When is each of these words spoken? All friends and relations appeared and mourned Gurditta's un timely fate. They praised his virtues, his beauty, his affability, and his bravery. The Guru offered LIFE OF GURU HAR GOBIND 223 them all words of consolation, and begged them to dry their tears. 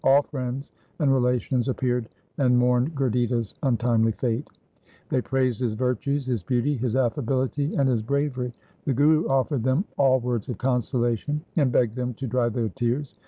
All 0.03 0.23
friends 0.23 0.71
and 0.97 1.13
relations 1.13 1.67
appeared 1.67 2.09
and 2.39 2.57
mourned 2.57 2.95
Gurditta's 2.95 3.53
un 3.61 3.77
timely 3.77 4.13
fate. 4.13 4.47
They 5.09 5.21
praised 5.21 5.59
his 5.59 5.75
virtues, 5.75 6.25
his 6.25 6.41
beauty, 6.41 6.75
his 6.75 6.95
affability, 6.95 7.75
and 7.75 7.87
his 7.87 8.01
bravery. 8.01 8.51
The 8.85 8.93
Guru 8.93 9.27
offered 9.29 9.63
LIFE 9.63 9.77
OF 9.77 9.83
GURU 9.85 9.85
HAR 9.85 9.85
GOBIND 9.85 9.85
223 9.85 9.85
them 9.85 9.85
all 9.97 10.19
words 10.21 10.49
of 10.49 10.57
consolation, 10.57 11.41
and 11.55 11.71
begged 11.71 11.95
them 11.95 12.15
to 12.15 12.25
dry 12.25 12.49
their 12.49 12.69
tears. 12.69 13.13